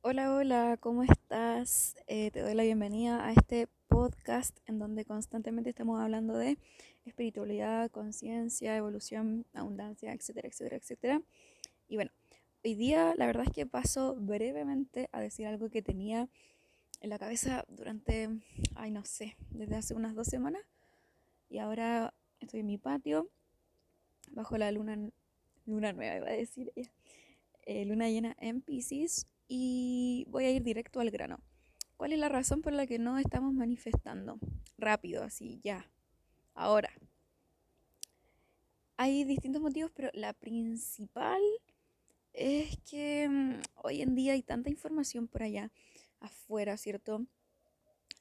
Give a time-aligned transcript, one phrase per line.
[0.00, 1.96] Hola, hola, ¿cómo estás?
[2.06, 6.56] Eh, te doy la bienvenida a este podcast en donde constantemente estamos hablando de
[7.04, 11.22] espiritualidad, conciencia, evolución, abundancia, etcétera, etcétera, etcétera.
[11.88, 12.12] Y bueno,
[12.64, 16.28] hoy día la verdad es que paso brevemente a decir algo que tenía
[17.00, 18.28] en la cabeza durante,
[18.76, 20.62] ay no sé, desde hace unas dos semanas.
[21.50, 23.28] Y ahora estoy en mi patio,
[24.30, 25.10] bajo la luna,
[25.66, 26.92] luna nueva, iba a decir ella,
[27.62, 31.40] eh, luna llena en Pisces y voy a ir directo al grano.
[31.96, 34.38] ¿Cuál es la razón por la que no estamos manifestando?
[34.76, 35.90] Rápido, así, ya,
[36.54, 36.92] ahora.
[38.96, 41.40] Hay distintos motivos, pero la principal
[42.32, 45.72] es que mm, hoy en día hay tanta información por allá
[46.20, 47.26] afuera, ¿cierto?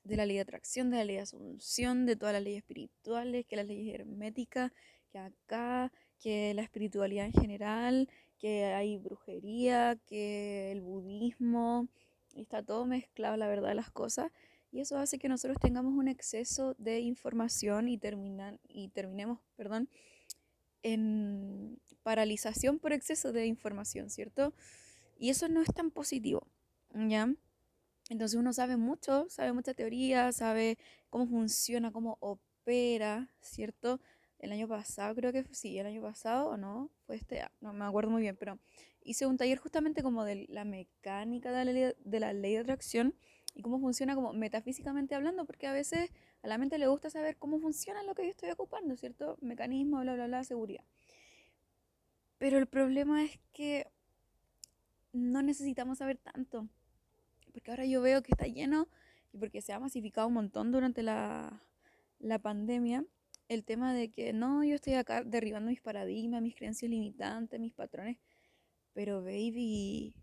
[0.04, 3.46] De la ley de atracción, de la ley de asunción, de todas las leyes espirituales,
[3.46, 4.72] que las leyes herméticas,
[5.12, 11.88] que acá, que la espiritualidad en general, que hay brujería, que el budismo,
[12.36, 14.32] está todo mezclado, la verdad, las cosas.
[14.72, 19.90] Y eso hace que nosotros tengamos un exceso de información y, terminan, y terminemos, perdón,
[20.84, 24.54] en paralización por exceso de información, ¿cierto?
[25.18, 26.48] Y eso no es tan positivo,
[26.94, 27.34] ¿ya?
[28.10, 30.78] Entonces uno sabe mucho, sabe mucha teoría, sabe
[31.10, 34.00] cómo funciona, cómo opera, ¿cierto?
[34.40, 37.86] El año pasado, creo que sí, el año pasado o no, fue este, no me
[37.86, 38.60] acuerdo muy bien, pero
[39.04, 42.60] hice un taller justamente como de la mecánica de la ley de, la ley de
[42.60, 43.16] atracción
[43.56, 46.12] y cómo funciona como metafísicamente hablando, porque a veces
[46.44, 49.38] a la mente le gusta saber cómo funciona lo que yo estoy ocupando, ¿cierto?
[49.42, 50.84] Mecanismo, bla, bla, bla, seguridad.
[52.38, 53.88] Pero el problema es que
[55.14, 56.68] no necesitamos saber tanto,
[57.52, 58.88] porque ahora yo veo que está lleno
[59.34, 61.64] y porque se ha masificado un montón durante la,
[62.20, 63.04] la pandemia
[63.50, 67.74] el tema de que no, yo estoy acá derribando mis paradigmas, mis creencias limitantes, mis
[67.74, 68.18] patrones,
[68.94, 70.14] pero baby,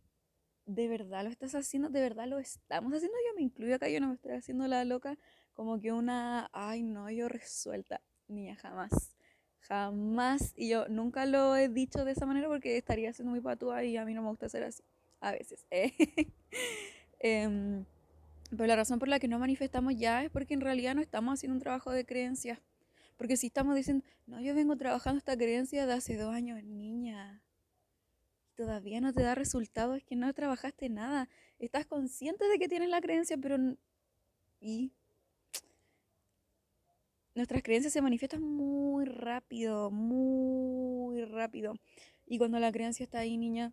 [0.67, 1.89] ¿de verdad lo estás haciendo?
[1.89, 3.17] ¿De verdad lo estamos haciendo?
[3.29, 5.19] Yo me incluyo acá, yo no me estoy haciendo la loca
[5.55, 9.15] como que una, ay no, yo resuelta, niña, jamás.
[9.61, 13.83] Jamás, y yo nunca lo he dicho de esa manera porque estaría siendo muy patúa
[13.85, 14.83] y a mí no me gusta ser así,
[15.21, 15.65] a veces.
[15.71, 15.93] ¿eh?
[17.21, 17.87] Em,
[18.51, 21.35] pero la razón por la que no manifestamos ya es porque en realidad no estamos
[21.35, 22.59] haciendo un trabajo de creencias
[23.17, 27.43] porque si estamos diciendo, no, yo vengo trabajando esta creencia de hace dos años, niña,
[28.55, 31.29] todavía no te da resultado, es que no trabajaste nada.
[31.59, 33.57] Estás consciente de que tienes la creencia, pero...
[34.61, 34.93] Y
[37.35, 41.75] nuestras creencias se manifiestan muy rápido, muy rápido.
[42.27, 43.73] Y cuando la creencia está ahí, niña,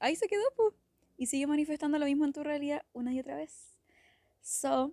[0.00, 0.74] ahí se quedó, pues.
[1.16, 3.78] Y sigue manifestando lo mismo en tu realidad una y otra vez.
[4.40, 4.92] So,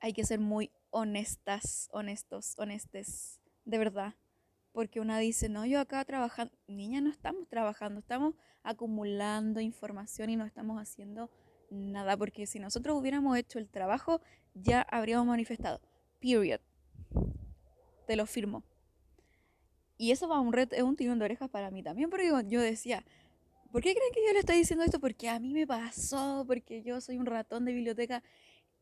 [0.00, 4.14] hay que ser muy honestas, honestos, honestes, de verdad.
[4.72, 10.36] Porque una dice, no, yo acá trabajando, niña, no estamos trabajando, estamos acumulando información y
[10.36, 11.30] no estamos haciendo
[11.70, 12.16] nada.
[12.16, 14.20] Porque si nosotros hubiéramos hecho el trabajo,
[14.54, 15.80] ya habríamos manifestado.
[16.20, 16.60] Period.
[18.06, 18.62] Te lo firmo.
[19.98, 22.40] Y eso va un red, es un tirón de orejas para mí también, porque yo,
[22.42, 23.02] yo decía,
[23.72, 25.00] ¿por qué creen que yo le estoy diciendo esto?
[25.00, 28.22] Porque a mí me pasó, porque yo soy un ratón de biblioteca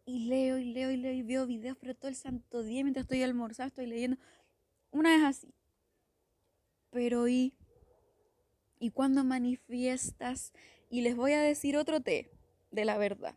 [0.06, 3.04] y leo y leo y leo y veo videos, pero todo el santo día mientras
[3.04, 4.18] estoy almorzando estoy leyendo.
[4.90, 5.54] Una vez así.
[6.90, 7.54] Pero y,
[8.78, 10.52] y cuando manifiestas,
[10.90, 12.30] y les voy a decir otro té
[12.70, 13.36] de la verdad.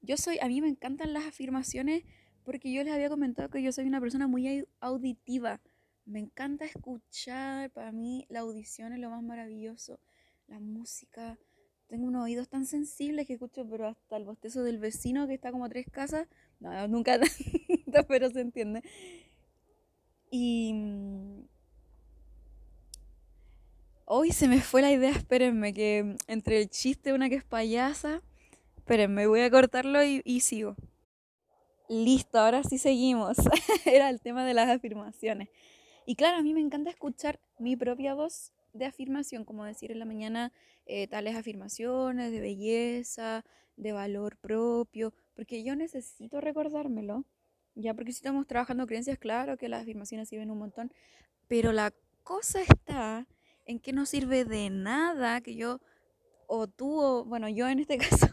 [0.00, 2.04] Yo soy, a mí me encantan las afirmaciones
[2.44, 5.62] porque yo les había comentado que yo soy una persona muy auditiva.
[6.04, 9.98] Me encanta escuchar, para mí la audición es lo más maravilloso.
[10.46, 11.38] La música,
[11.88, 15.52] tengo unos oídos tan sensibles que escucho, pero hasta el bostezo del vecino que está
[15.52, 16.26] como tres casas.
[16.60, 17.18] No, nunca
[18.08, 18.82] pero se entiende.
[20.30, 20.72] Y.
[20.72, 21.44] Mm,
[24.06, 28.22] hoy se me fue la idea, espérenme, que entre el chiste una que es payasa.
[28.76, 30.76] Espérenme, voy a cortarlo y, y sigo.
[31.88, 33.36] Listo, ahora sí seguimos.
[33.84, 35.48] Era el tema de las afirmaciones.
[36.06, 39.98] Y claro, a mí me encanta escuchar mi propia voz de afirmación, como decir en
[39.98, 40.52] la mañana
[40.86, 43.44] eh, tales afirmaciones de belleza,
[43.76, 47.24] de valor propio, porque yo necesito recordármelo,
[47.74, 50.92] ya porque si estamos trabajando creencias, claro que las afirmaciones sirven un montón,
[51.48, 51.92] pero la
[52.22, 53.26] cosa está
[53.64, 55.80] en que no sirve de nada que yo
[56.46, 58.28] o tú o, bueno, yo en este caso,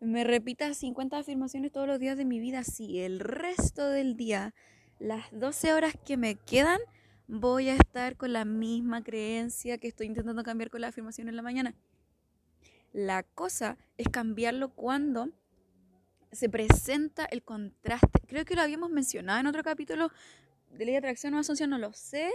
[0.00, 4.54] me repita 50 afirmaciones todos los días de mi vida si el resto del día,
[4.98, 6.80] las 12 horas que me quedan,
[7.32, 11.36] voy a estar con la misma creencia que estoy intentando cambiar con la afirmación en
[11.36, 11.74] la mañana.
[12.92, 15.30] La cosa es cambiarlo cuando
[16.30, 18.20] se presenta el contraste.
[18.26, 20.10] Creo que lo habíamos mencionado en otro capítulo
[20.72, 22.30] de ley de atracción o asunción, no lo sé,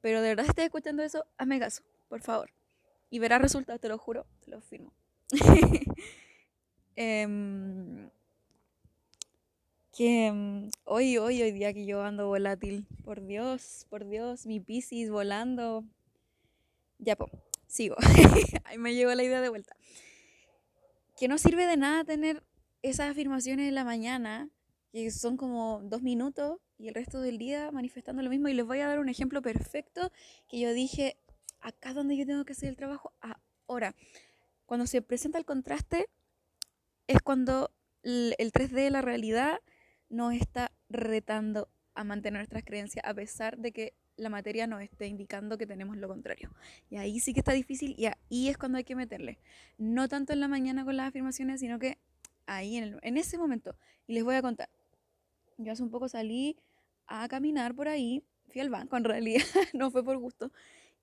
[0.00, 2.52] pero de verdad si estás escuchando eso, hazme caso, por favor.
[3.10, 4.92] Y verás resultados, te lo juro, te lo firmo.
[7.00, 8.10] Em,
[9.98, 12.86] que em, hoy, hoy, hoy día que yo ando volátil.
[13.02, 15.82] Por Dios, por Dios, mi Piscis volando.
[17.00, 17.28] Ya, po,
[17.66, 17.96] sigo.
[18.64, 19.74] Ahí me llegó la idea de vuelta.
[21.18, 22.44] Que no sirve de nada tener
[22.80, 24.48] esas afirmaciones en la mañana,
[24.92, 28.46] que son como dos minutos, y el resto del día manifestando lo mismo.
[28.46, 30.12] Y les voy a dar un ejemplo perfecto
[30.48, 31.16] que yo dije,
[31.58, 33.12] acá donde yo tengo que hacer el trabajo,
[33.66, 33.96] ahora.
[34.64, 36.06] Cuando se presenta el contraste,
[37.08, 37.72] es cuando
[38.04, 39.58] el 3D de la realidad
[40.08, 45.06] nos está retando a mantener nuestras creencias, a pesar de que la materia nos esté
[45.06, 46.50] indicando que tenemos lo contrario.
[46.90, 49.38] Y ahí sí que está difícil y ahí es cuando hay que meterle.
[49.78, 51.98] No tanto en la mañana con las afirmaciones, sino que
[52.46, 53.76] ahí en, en ese momento.
[54.06, 54.68] Y les voy a contar.
[55.56, 56.56] Yo hace un poco salí
[57.06, 59.42] a caminar por ahí, fui al banco en realidad,
[59.74, 60.52] no fue por gusto,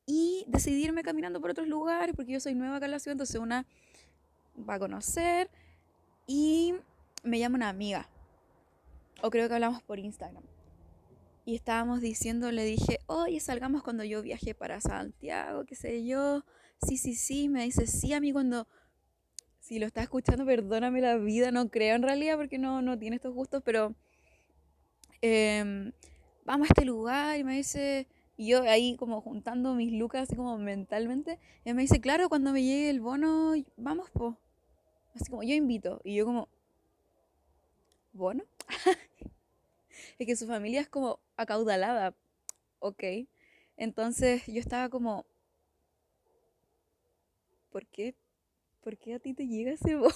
[0.06, 3.42] y decidirme caminando por otros lugares, porque yo soy nueva acá en la ciudad, entonces
[3.42, 3.66] una
[4.58, 5.50] va a conocer
[6.28, 6.75] y
[7.24, 8.08] me llama una amiga,
[9.21, 10.44] o creo que hablamos por Instagram.
[11.45, 16.44] Y estábamos diciendo, le dije, oye, salgamos cuando yo viajé para Santiago, qué sé yo.
[16.81, 17.50] Sí, sí, sí.
[17.50, 18.67] Me dice, sí, a mí cuando,
[19.59, 23.17] si lo está escuchando, perdóname la vida, no creo en realidad porque no, no tiene
[23.17, 23.94] estos gustos, pero
[25.21, 25.91] em,
[26.45, 28.07] vamos a este lugar y me dice,
[28.38, 32.53] y yo ahí como juntando mis lucas así como mentalmente, y me dice, claro, cuando
[32.53, 34.38] me llegue el bono, vamos, po.
[35.15, 36.01] Así como yo invito.
[36.03, 36.50] Y yo como,
[38.13, 38.44] ¿bono?
[40.19, 42.15] es que su familia es como acaudalada,
[42.79, 43.03] ok.
[43.77, 45.25] Entonces yo estaba como,
[47.69, 48.15] ¿por qué?
[48.81, 50.13] ¿Por qué a ti te llega ese bono?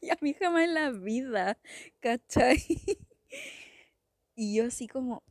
[0.00, 1.58] y a mí jamás en la vida,
[2.00, 2.58] ¿cachai?
[4.34, 5.22] y yo así como,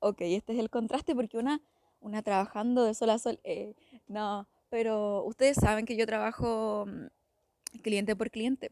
[0.00, 1.60] ok, este es el contraste porque una,
[2.00, 3.74] una trabajando de sol a sol, eh,
[4.08, 8.70] no, pero ustedes saben que yo trabajo mm, cliente por cliente,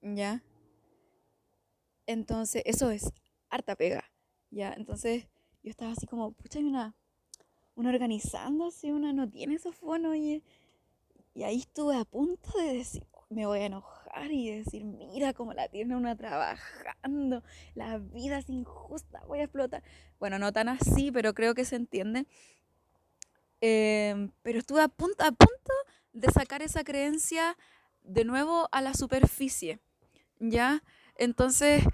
[0.00, 0.42] ¿ya?
[2.06, 3.12] Entonces, eso es
[3.48, 4.04] harta pega,
[4.50, 4.72] ¿ya?
[4.72, 5.26] Entonces,
[5.62, 6.94] yo estaba así como, pucha, hay una,
[7.74, 10.42] una organizándose, una no tiene esos bonos, y,
[11.34, 15.52] y ahí estuve a punto de decir, me voy a enojar y decir, mira cómo
[15.54, 17.42] la tiene una trabajando,
[17.74, 19.82] la vida es injusta, voy a explotar.
[20.18, 22.26] Bueno, no tan así, pero creo que se entiende.
[23.60, 25.72] Em, pero estuve a punto, a punto
[26.12, 27.56] de sacar esa creencia
[28.02, 29.80] de nuevo a la superficie,
[30.40, 30.82] ¿ya?
[31.16, 31.84] Entonces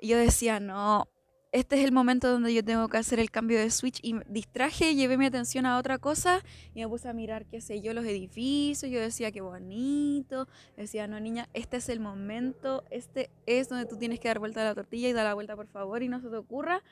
[0.00, 1.08] yo decía, no,
[1.50, 4.94] este es el momento donde yo tengo que hacer el cambio de switch y distraje,
[4.94, 6.42] llevé mi atención a otra cosa
[6.74, 10.46] y me puse a mirar, qué sé yo, los edificios, yo decía, qué bonito,
[10.76, 14.60] decía, no niña, este es el momento, este es donde tú tienes que dar vuelta
[14.60, 16.82] a la tortilla y dar la vuelta por favor y no se te ocurra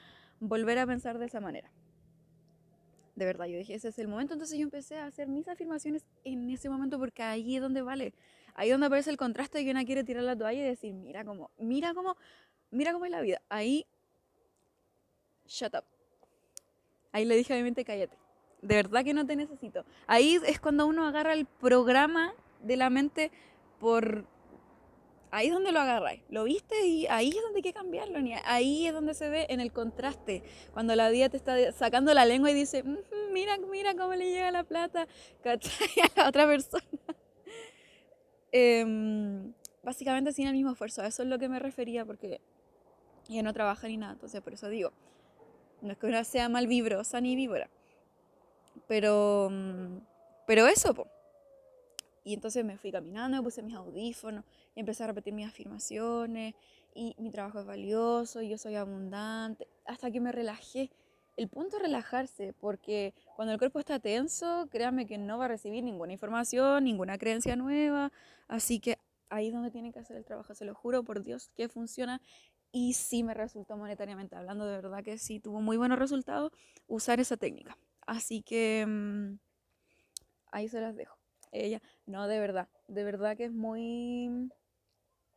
[0.41, 1.71] volver a pensar de esa manera.
[3.15, 6.07] De verdad, yo dije, ese es el momento, entonces yo empecé a hacer mis afirmaciones
[6.25, 8.15] en ese momento porque ahí es donde vale,
[8.57, 11.25] ahí donde aparece el contraste de que una quiere tirar la toalla y decir, mira
[11.25, 12.17] cómo, mira cómo,
[12.71, 13.87] mira cómo es la vida, ahí
[15.47, 15.85] shut up.
[17.13, 18.17] Ahí le dije a mi mente, cállate.
[18.63, 19.85] De verdad que no te necesito.
[20.07, 23.31] Ahí es cuando uno agarra el programa de la mente
[23.79, 24.27] por...
[25.31, 26.23] Ahí es donde lo agarráis.
[26.31, 28.19] Lo viste y ahí es donde hay que cambiarlo.
[28.45, 30.43] Ahí es donde se ve en el contraste.
[30.73, 32.83] Cuando la vida te está sacando la lengua y dice,
[33.33, 35.07] mira, mira cómo le llega la plata
[35.45, 36.85] a la otra persona.
[38.59, 41.03] Em, básicamente sin el mismo esfuerzo.
[41.03, 42.41] A eso es lo que me refería porque
[43.29, 44.15] ella no trabaja ni nada.
[44.15, 44.93] Entonces por eso digo,
[45.83, 47.69] no es que una sea mal vibrosa ni víbora.
[48.89, 49.99] Pero, mm,
[50.47, 50.95] pero eso.
[52.25, 56.55] Y entonces me fui caminando, me puse mis audífonos y empecé a repetir mis afirmaciones.
[56.95, 59.69] Y mi trabajo es valioso, y yo soy abundante.
[59.85, 60.91] Hasta que me relajé.
[61.37, 65.49] El punto es relajarse, porque cuando el cuerpo está tenso, créanme que no va a
[65.49, 68.11] recibir ninguna información, ninguna creencia nueva.
[68.49, 71.51] Así que ahí es donde tiene que hacer el trabajo, se lo juro por Dios
[71.55, 72.21] que funciona
[72.73, 76.53] y sí me resultó monetariamente hablando, de verdad que sí tuvo muy buenos resultados
[76.87, 77.77] usar esa técnica.
[78.07, 79.39] Así que mm,
[80.53, 81.19] ahí se las dejo.
[81.53, 84.51] Ella, no, de verdad, de verdad que es muy,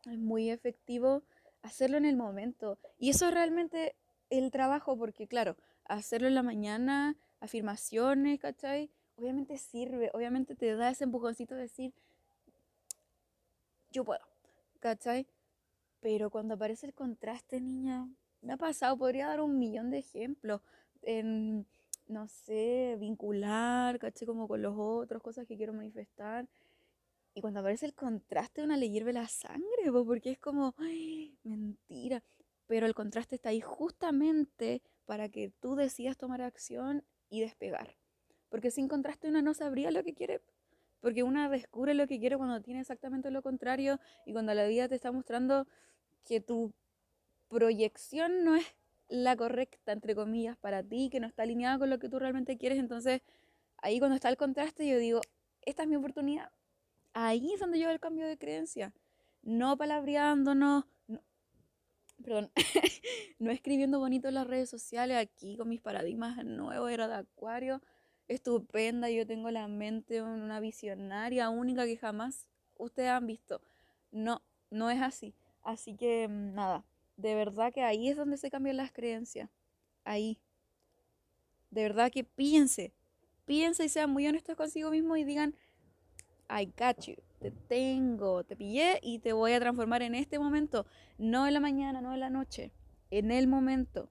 [0.05, 1.23] es muy efectivo
[1.61, 2.77] hacerlo en el momento.
[2.97, 3.95] Y eso es realmente
[4.29, 5.55] el trabajo, porque claro,
[5.89, 8.89] hacerlo en la mañana, afirmaciones, ¿cachai?
[9.17, 11.93] Obviamente sirve, obviamente te da ese empujoncito de decir,
[13.91, 14.23] yo puedo,
[14.79, 15.27] ¿cachai?
[15.99, 18.07] Pero cuando aparece el contraste, niña,
[18.41, 20.61] me ha pasado, podría dar un millón de ejemplos.
[21.01, 21.65] En,
[22.07, 26.47] no sé, vincular, caché como con los otros, cosas que quiero manifestar.
[27.33, 30.73] Y cuando aparece el contraste, una le hierve la sangre, porque es como,
[31.43, 32.23] mentira.
[32.67, 37.95] Pero el contraste está ahí justamente para que tú decidas tomar acción y despegar.
[38.47, 40.39] Porque sin contraste una no sabría lo que quiere,
[40.99, 44.87] porque una descubre lo que quiere cuando tiene exactamente lo contrario y cuando la vida
[44.87, 45.65] te está mostrando
[46.25, 46.73] que tu
[47.47, 48.67] proyección no es
[49.07, 52.59] la correcta, entre comillas, para ti, que no está alineada con lo que tú realmente
[52.59, 52.77] quieres.
[52.77, 53.23] Entonces,
[53.77, 55.21] ahí cuando está el contraste, yo digo,
[55.63, 56.51] esta es mi oportunidad.
[57.13, 58.93] Ahí es donde yo el cambio de creencia.
[59.41, 60.91] No palabreándonos, no,
[62.23, 62.51] perdón,
[63.39, 67.81] no escribiendo bonito en las redes sociales aquí con mis paradigmas nuevos, era de acuario,
[68.27, 72.47] estupenda, yo tengo la mente una visionaria única que jamás
[72.77, 73.61] ustedes han visto.
[74.11, 75.33] No, no es así.
[75.63, 76.85] Así que mm, nada,
[77.17, 79.49] de verdad que ahí es donde se cambian las creencias.
[80.03, 80.39] Ahí.
[81.71, 82.93] De verdad que piense,
[83.45, 85.55] piense y sean muy honestos consigo mismo y digan,
[86.49, 90.85] I got you, te tengo, te pillé y te voy a transformar en este momento,
[91.17, 92.71] no en la mañana, no en la noche,
[93.11, 94.09] en el momento,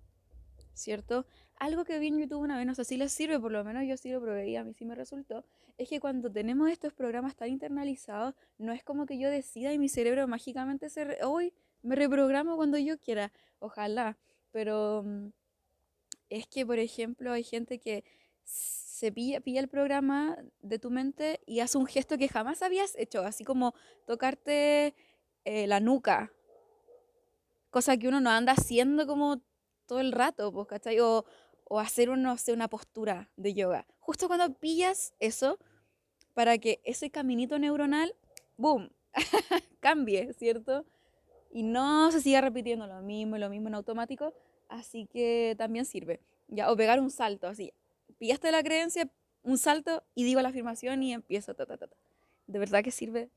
[0.74, 1.26] ¿cierto?
[1.56, 3.84] Algo que vi en YouTube una vez, no sé si les sirve, por lo menos
[3.86, 5.44] yo sí lo probé y a mí sí me resultó,
[5.76, 9.78] es que cuando tenemos estos programas tan internalizados, no es como que yo decida y
[9.78, 11.18] mi cerebro mágicamente se...
[11.24, 14.18] Hoy me reprogramo cuando yo quiera, ojalá,
[14.50, 15.28] pero mm,
[16.30, 18.04] es que, por ejemplo, hay gente que
[18.98, 23.22] se pilla, el programa de tu mente y hace un gesto que jamás habías hecho,
[23.22, 23.72] así como
[24.06, 24.94] tocarte
[25.44, 26.32] eh, la nuca,
[27.70, 29.40] cosa que uno no anda haciendo como
[29.86, 30.98] todo el rato, pues, ¿cachai?
[30.98, 31.24] O,
[31.64, 33.86] o hacer uno, una postura de yoga.
[34.00, 35.58] Justo cuando pillas eso,
[36.34, 38.16] para que ese caminito neuronal,
[38.56, 38.90] ¡boom!,
[39.80, 40.86] cambie, ¿cierto?
[41.52, 44.34] Y no se siga repitiendo lo mismo, lo mismo en automático,
[44.68, 46.20] así que también sirve.
[46.48, 47.72] Ya, o pegar un salto, así,
[48.18, 49.10] pillaste la creencia,
[49.42, 51.54] un salto y digo la afirmación y empiezo.
[51.54, 51.88] Ta, ta, ta,
[52.46, 53.30] De verdad que sirve.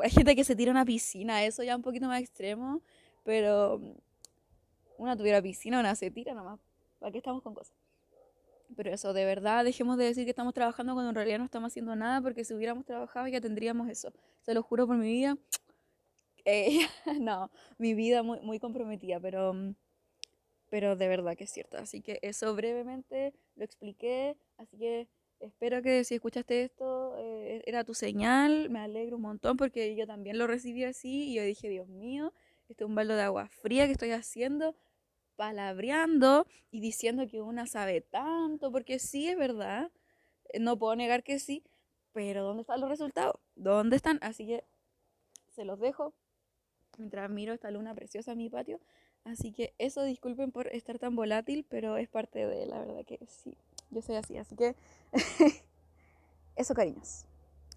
[0.00, 2.80] Hay gente que se tira a una piscina, eso ya un poquito más extremo,
[3.24, 3.92] pero mm,
[4.98, 6.58] una tuviera piscina, una se tira nomás.
[6.98, 7.76] ¿Para qué estamos con cosas?
[8.74, 11.72] Pero eso, de verdad, dejemos de decir que estamos trabajando cuando en realidad no estamos
[11.72, 14.12] haciendo nada, porque si hubiéramos trabajado ya tendríamos eso.
[14.42, 15.36] Se lo juro por mi vida.
[16.44, 16.80] Eh,
[17.20, 19.74] no, mi vida muy, muy comprometida, pero mm,
[20.68, 21.78] pero de verdad que es cierto.
[21.78, 25.08] Así que eso brevemente lo expliqué, así que
[25.40, 30.06] espero que si escuchaste esto eh, era tu señal, me alegro un montón porque yo
[30.06, 32.32] también lo recibí así y dije, Dios mío,
[32.68, 34.74] este es un baldo de agua fría que estoy haciendo,
[35.36, 39.90] palabreando y diciendo que una sabe tanto, porque sí es verdad,
[40.52, 41.64] eh, no puedo negar que sí,
[42.12, 43.36] pero ¿dónde están los resultados?
[43.54, 44.18] ¿Dónde están?
[44.22, 44.64] Así que
[45.50, 46.14] se los dejo
[46.98, 48.80] mientras miro esta luna preciosa en mi patio.
[49.26, 53.18] Así que eso, disculpen por estar tan volátil, pero es parte de la verdad que
[53.26, 53.56] sí,
[53.90, 54.38] yo soy así.
[54.38, 54.76] Así que
[56.56, 57.24] eso, cariños.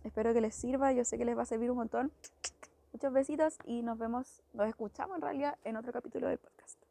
[0.03, 2.11] Espero que les sirva, yo sé que les va a servir un montón.
[2.93, 6.88] Muchos besitos y nos vemos, nos escuchamos en realidad en otro capítulo del podcast.